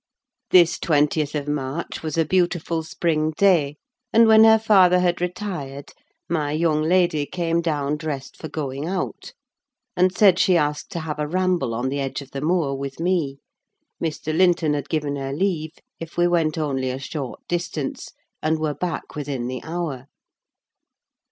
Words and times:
This 0.49 0.79
twentieth 0.79 1.35
of 1.35 1.47
March 1.47 2.01
was 2.01 2.17
a 2.17 2.25
beautiful 2.25 2.81
spring 2.81 3.33
day, 3.37 3.75
and 4.11 4.25
when 4.27 4.43
her 4.45 4.57
father 4.57 4.99
had 4.99 5.21
retired, 5.21 5.91
my 6.27 6.53
young 6.53 6.81
lady 6.81 7.27
came 7.27 7.61
down 7.61 7.97
dressed 7.97 8.35
for 8.35 8.49
going 8.49 8.87
out, 8.87 9.33
and 9.95 10.11
said 10.11 10.39
she 10.39 10.57
asked 10.57 10.89
to 10.93 11.01
have 11.01 11.19
a 11.19 11.27
ramble 11.27 11.75
on 11.75 11.89
the 11.89 11.99
edge 11.99 12.23
of 12.23 12.31
the 12.31 12.41
moor 12.41 12.73
with 12.75 12.99
me: 12.99 13.41
Mr. 14.03 14.35
Linton 14.35 14.73
had 14.73 14.89
given 14.89 15.17
her 15.17 15.33
leave, 15.33 15.73
if 15.99 16.17
we 16.17 16.27
went 16.27 16.57
only 16.57 16.89
a 16.89 16.97
short 16.97 17.39
distance 17.47 18.11
and 18.41 18.57
were 18.57 18.73
back 18.73 19.13
within 19.15 19.45
the 19.45 19.61
hour. 19.63 20.07